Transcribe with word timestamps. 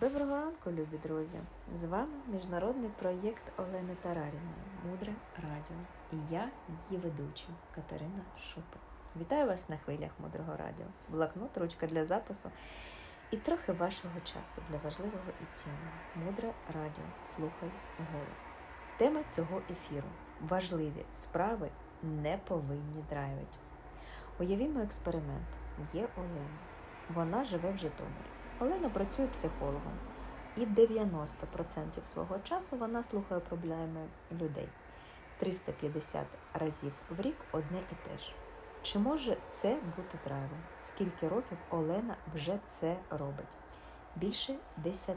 Доброго 0.00 0.36
ранку, 0.36 0.70
любі 0.70 0.98
друзі! 1.02 1.38
З 1.74 1.84
вами 1.84 2.12
міжнародний 2.26 2.90
проєкт 2.98 3.42
Олени 3.56 3.96
Тараріної 4.02 4.64
Мудре 4.86 5.12
Радіо 5.36 5.76
і 6.12 6.16
я, 6.34 6.48
її 6.68 7.02
ведуча 7.02 7.46
Катерина 7.74 8.22
Шупа. 8.40 8.76
Вітаю 9.20 9.46
вас 9.46 9.68
на 9.68 9.76
хвилях 9.76 10.10
мудрого 10.18 10.56
радіо, 10.56 10.86
блокнот, 11.08 11.58
ручка 11.58 11.86
для 11.86 12.06
запису 12.06 12.50
і 13.30 13.36
трохи 13.36 13.72
вашого 13.72 14.20
часу 14.20 14.62
для 14.70 14.78
важливого 14.78 15.30
і 15.42 15.54
цінного. 15.54 15.96
Мудре 16.16 16.52
радіо. 16.74 17.04
Слухай 17.24 17.70
голос. 17.98 18.46
Тема 18.98 19.22
цього 19.30 19.62
ефіру 19.70 20.08
важливі 20.40 21.04
справи 21.12 21.70
не 22.02 22.38
повинні 22.44 23.04
драйвити. 23.10 23.58
Уявімо 24.40 24.80
експеримент. 24.80 25.48
Є 25.94 26.08
Олена. 26.16 26.58
Вона 27.14 27.44
живе 27.44 27.70
в 27.72 27.78
Житомирі. 27.78 28.41
Олена 28.62 28.88
працює 28.88 29.26
психологом, 29.26 29.92
і 30.56 30.66
90% 30.66 31.26
свого 32.12 32.38
часу 32.38 32.76
вона 32.76 33.04
слухає 33.04 33.40
проблеми 33.40 34.08
людей 34.32 34.68
350 35.38 36.26
разів 36.54 36.92
в 37.10 37.20
рік 37.20 37.36
одне 37.52 37.78
і 37.78 38.08
те 38.08 38.18
ж. 38.18 38.32
Чи 38.82 38.98
може 38.98 39.36
це 39.50 39.74
бути 39.96 40.18
драйвом? 40.24 40.58
Скільки 40.82 41.28
років 41.28 41.58
Олена 41.70 42.16
вже 42.34 42.58
це 42.68 42.96
робить? 43.10 43.46
Більше 44.16 44.54
10. 44.76 45.16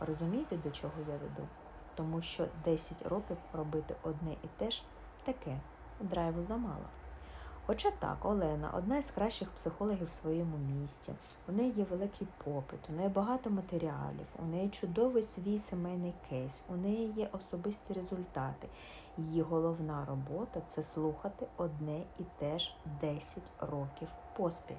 Розумієте, 0.00 0.56
до 0.56 0.70
чого 0.70 0.94
я 1.08 1.14
веду? 1.14 1.48
Тому 1.94 2.22
що 2.22 2.46
10 2.64 3.06
років 3.06 3.36
робити 3.52 3.94
одне 4.02 4.32
і 4.32 4.48
те 4.56 4.70
ж 4.70 4.82
таке 5.24 5.60
драйву 6.00 6.44
замало. 6.44 6.84
Хоча 7.70 7.90
так, 7.90 8.24
Олена 8.24 8.70
одна 8.74 8.98
із 8.98 9.10
кращих 9.10 9.50
психологів 9.50 10.08
в 10.08 10.12
своєму 10.12 10.56
місті, 10.56 11.12
у 11.48 11.52
неї 11.52 11.72
є 11.76 11.84
великий 11.90 12.26
попит, 12.44 12.80
у 12.88 12.92
неї 12.92 13.08
багато 13.08 13.50
матеріалів, 13.50 14.26
у 14.42 14.44
неї 14.44 14.68
чудовий 14.68 15.22
свій 15.22 15.58
сімейний 15.58 16.14
кейс, 16.28 16.52
у 16.68 16.76
неї 16.76 17.12
є 17.16 17.28
особисті 17.32 17.92
результати. 17.92 18.68
Її 19.18 19.42
головна 19.42 20.04
робота 20.08 20.60
це 20.68 20.82
слухати 20.82 21.46
одне 21.56 22.02
і 22.18 22.22
те 22.38 22.58
ж 22.58 22.74
10 23.00 23.42
років 23.60 24.08
поспіль. 24.36 24.74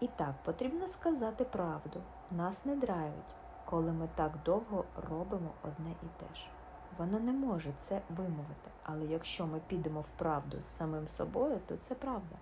І 0.00 0.06
так, 0.06 0.34
потрібно 0.44 0.88
сказати 0.88 1.44
правду, 1.44 2.00
нас 2.30 2.64
не 2.64 2.76
драйвить, 2.76 3.34
коли 3.64 3.92
ми 3.92 4.08
так 4.14 4.32
довго 4.44 4.84
робимо 5.10 5.50
одне 5.62 5.90
і 5.90 6.06
те 6.24 6.34
ж. 6.34 6.42
Вона 6.98 7.18
не 7.18 7.32
може 7.32 7.72
це 7.80 8.00
вимовити, 8.08 8.70
але 8.82 9.04
якщо 9.04 9.46
ми 9.46 9.60
підемо 9.66 10.00
в 10.00 10.18
правду 10.18 10.56
з 10.60 10.66
самим 10.66 11.08
собою, 11.08 11.60
то 11.66 11.76
це 11.76 11.94
правда. 11.94 12.36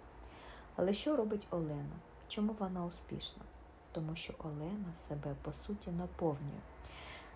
Але 0.76 0.92
що 0.92 1.16
робить 1.16 1.46
Олена? 1.50 1.96
Чому 2.28 2.56
вона 2.58 2.84
успішна? 2.84 3.42
Тому 3.92 4.16
що 4.16 4.34
Олена 4.38 4.94
себе 4.96 5.34
по 5.42 5.52
суті 5.52 5.90
наповнює. 5.90 6.60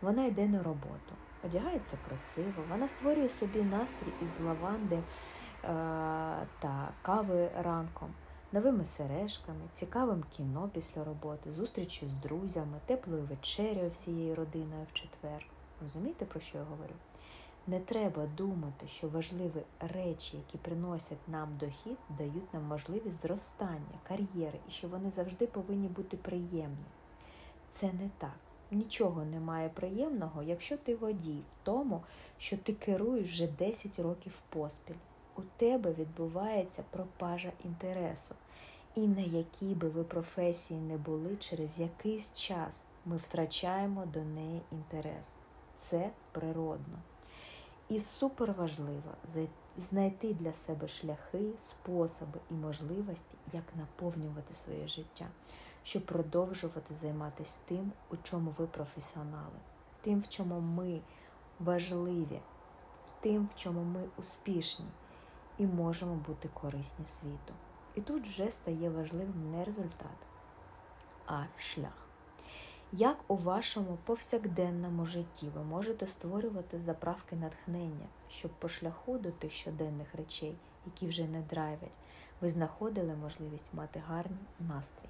Вона 0.03 0.25
йде 0.25 0.49
на 0.49 0.63
роботу, 0.63 1.15
одягається 1.45 1.99
красиво, 2.09 2.63
вона 2.71 2.89
створює 2.89 3.29
собі 3.29 3.63
настрій 3.63 4.13
із 4.23 4.47
лаванди 4.47 4.97
е- 4.97 5.03
та 6.61 6.93
кави 7.03 7.51
ранком, 7.59 8.09
новими 8.53 8.85
сережками, 8.85 9.61
цікавим 9.73 10.25
кіно 10.37 10.71
після 10.75 11.05
роботи, 11.05 11.53
зустрічю 11.53 12.07
з 12.07 12.13
друзями, 12.13 12.79
теплою 12.87 13.23
вечерею 13.23 13.91
всією 13.91 14.35
родиною 14.35 14.87
в 14.91 14.93
четвер. 14.93 15.47
Розумієте, 15.85 16.25
про 16.25 16.41
що 16.41 16.59
я 16.59 16.65
говорю? 16.65 16.95
Не 17.67 17.81
треба 17.81 18.27
думати, 18.27 18.89
що 18.89 19.09
важливі 19.09 19.63
речі, 19.81 20.37
які 20.37 20.59
приносять 20.59 21.29
нам 21.29 21.57
дохід, 21.61 21.97
дають 22.19 22.55
нам 22.55 22.63
можливість 22.65 23.23
зростання, 23.23 23.99
кар'єри 24.09 24.59
і 24.69 24.71
що 24.71 24.89
вони 24.89 25.11
завжди 25.11 25.47
повинні 25.47 25.89
бути 25.89 26.17
приємні. 26.17 26.87
Це 27.73 27.87
не 27.87 28.11
так. 28.19 28.37
Нічого 28.71 29.25
немає 29.25 29.69
приємного, 29.69 30.43
якщо 30.43 30.77
ти 30.77 30.97
водій 30.97 31.41
в 31.41 31.65
тому, 31.65 32.03
що 32.39 32.57
ти 32.57 32.73
керуєш 32.73 33.31
вже 33.31 33.47
10 33.47 33.99
років 33.99 34.33
поспіль. 34.49 34.95
У 35.37 35.43
тебе 35.57 35.93
відбувається 35.93 36.85
пропажа 36.91 37.53
інтересу. 37.65 38.35
І 38.95 39.09
на 39.09 39.21
якій 39.21 39.75
би 39.75 39.89
ви 39.89 40.05
професії 40.05 40.81
не 40.81 40.97
були, 40.97 41.37
через 41.37 41.79
якийсь 41.79 42.35
час 42.35 42.81
ми 43.07 43.17
втрачаємо 43.17 44.07
до 44.07 44.25
неї 44.25 44.61
інтерес. 44.73 45.27
Це 45.81 46.11
природно. 46.33 46.99
І 47.89 48.01
супер 48.01 48.53
важливо 48.53 49.11
знайти 49.77 50.35
для 50.35 50.53
себе 50.53 50.89
шляхи, 50.89 51.51
способи 51.63 52.41
і 52.51 52.55
можливості, 52.55 53.37
як 53.53 53.65
наповнювати 53.77 54.55
своє 54.55 54.89
життя, 54.89 55.27
щоб 55.83 56.07
продовжувати 56.07 56.95
займатися 57.03 57.53
тим, 57.65 57.93
у 58.11 58.17
чому 58.17 58.55
ви 58.59 58.67
професіонали, 58.67 59.59
тим, 60.03 60.21
в 60.21 60.29
чому 60.29 60.61
ми 60.61 61.01
важливі, 61.61 62.41
тим, 63.21 63.49
в 63.55 63.59
чому 63.59 63.83
ми 63.85 64.05
успішні 64.17 64.87
і 65.59 65.67
можемо 65.67 66.15
бути 66.15 66.49
корисні 66.55 67.07
світу. 67.07 67.55
І 67.95 68.01
тут 68.01 68.23
вже 68.23 68.51
стає 68.51 68.91
важливим 68.91 69.51
не 69.51 69.65
результат, 69.65 70.19
а 71.27 71.45
шлях. 71.59 72.04
Як 72.97 73.17
у 73.29 73.37
вашому 73.37 73.99
повсякденному 74.05 75.07
житті 75.07 75.49
ви 75.55 75.65
можете 75.65 76.07
створювати 76.07 76.81
заправки 76.81 77.37
натхнення, 77.37 78.07
щоб 78.29 78.51
по 78.51 78.69
шляху 78.69 79.19
до 79.19 79.31
тих 79.31 79.53
щоденних 79.53 80.15
речей, 80.15 80.57
які 80.87 81.07
вже 81.07 81.25
не 81.25 81.41
драйвять, 81.41 81.91
ви 82.41 82.49
знаходили 82.49 83.15
можливість 83.15 83.75
мати 83.75 84.03
гарний 84.09 84.39
настрій? 84.61 85.09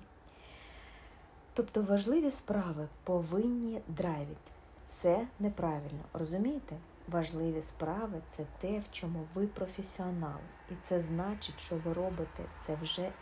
Тобто 1.55 1.83
важливі 1.83 2.31
справи 2.31 2.89
повинні 3.05 3.81
драйвити. 3.89 4.51
Це 4.87 5.27
неправильно, 5.41 6.05
розумієте? 6.13 6.77
Важливі 7.09 7.63
справи 7.63 8.21
це 8.37 8.47
те, 8.61 8.79
в 8.79 8.85
чому 8.93 9.27
ви 9.35 9.47
професіонал. 9.47 10.41
І 10.71 10.75
це 10.83 11.01
значить, 11.01 11.61
що 11.61 11.77
ви 11.77 11.93
робите 11.93 12.45
це 12.67 12.77
вже 12.83 13.13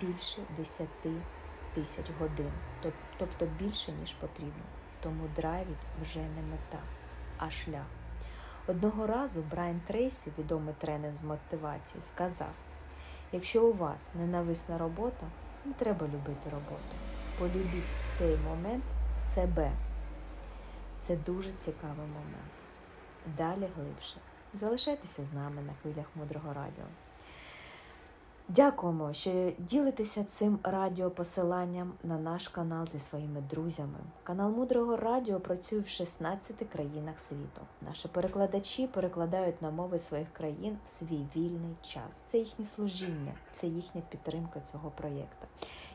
більше 0.00 0.42
10 0.56 0.88
тисяч 1.74 2.06
годин, 2.18 2.52
тобто 3.18 3.46
більше, 3.58 3.92
ніж 3.92 4.12
потрібно. 4.12 4.62
Тому 5.02 5.28
драйвіть 5.36 5.86
вже 6.02 6.18
не 6.18 6.42
мета, 6.42 6.82
а 7.38 7.50
шлях. 7.50 7.86
Одного 8.66 9.06
разу 9.06 9.42
Брайан 9.50 9.80
Трейсі, 9.86 10.32
відомий 10.38 10.74
тренер 10.78 11.12
з 11.16 11.24
мотивації, 11.24 12.02
сказав: 12.06 12.52
якщо 13.32 13.66
у 13.66 13.72
вас 13.72 14.10
ненависна 14.14 14.78
робота, 14.78 15.26
не 15.64 15.72
треба 15.72 16.06
любити 16.06 16.50
роботу. 16.50 16.94
Полюбіть 17.38 17.84
в 17.84 18.18
цей 18.18 18.36
момент 18.36 18.84
себе. 19.34 19.72
Це 21.02 21.16
дуже 21.16 21.52
цікавий 21.52 22.06
момент. 22.06 22.50
Далі 23.26 23.68
глибше. 23.76 24.16
Залишайтеся 24.54 25.24
з 25.24 25.32
нами 25.32 25.62
на 25.62 25.72
хвилях 25.82 26.06
мудрого 26.14 26.52
радіо. 26.52 26.84
Дякуємо, 28.54 29.12
що 29.12 29.52
ділитеся 29.58 30.24
цим 30.24 30.58
радіопосиланням 30.62 31.92
на 32.04 32.18
наш 32.18 32.48
канал 32.48 32.88
зі 32.88 32.98
своїми 32.98 33.40
друзями. 33.50 33.98
Канал 34.22 34.50
Мудрого 34.50 34.96
Радіо 34.96 35.40
працює 35.40 35.78
в 35.78 35.88
16 35.88 36.56
країнах 36.72 37.20
світу. 37.20 37.60
Наші 37.82 38.08
перекладачі 38.08 38.86
перекладають 38.86 39.62
на 39.62 39.70
мови 39.70 39.98
своїх 39.98 40.32
країн 40.32 40.78
в 40.86 40.88
свій 40.88 41.26
вільний 41.36 41.76
час. 41.82 42.12
Це 42.26 42.38
їхнє 42.38 42.64
служіння, 42.64 43.32
це 43.52 43.66
їхня 43.66 44.02
підтримка 44.10 44.60
цього 44.60 44.90
проєкту. 44.90 45.46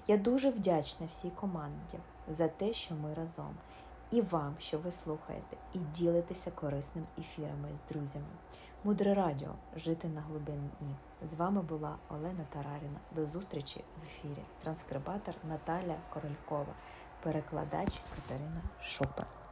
Я 0.07 0.17
дуже 0.17 0.49
вдячна 0.49 1.07
всій 1.11 1.31
команді 1.35 1.97
за 2.37 2.47
те, 2.47 2.73
що 2.73 2.95
ми 2.95 3.13
разом, 3.13 3.55
і 4.11 4.21
вам, 4.21 4.55
що 4.59 4.77
ви 4.77 4.91
слухаєте, 4.91 5.57
і 5.73 5.79
ділитеся 5.79 6.51
корисним 6.51 7.05
ефірами 7.19 7.69
з 7.75 7.93
друзями. 7.93 8.25
Мудре 8.83 9.13
радіо 9.13 9.55
жити 9.75 10.07
на 10.07 10.21
глибині. 10.21 10.69
З 11.29 11.33
вами 11.33 11.61
була 11.61 11.95
Олена 12.09 12.45
Тараріна. 12.49 12.99
До 13.15 13.25
зустрічі 13.25 13.83
в 14.01 14.03
ефірі. 14.03 14.43
Транскрибатор 14.63 15.35
Наталя 15.49 15.95
Королькова, 16.13 16.73
перекладач 17.23 18.01
Катерина 18.15 18.61
Шопа. 18.81 19.44